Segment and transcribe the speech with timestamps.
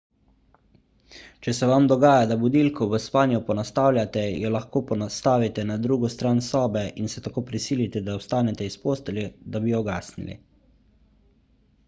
[1.47, 6.41] če se vam dogaja da budilko v spanju ponastavljate jo lahko postavite na drugo stran
[6.47, 9.27] sobe in se tako prisilite da vstanete iz postelje
[9.57, 10.39] da bi jo ugasnili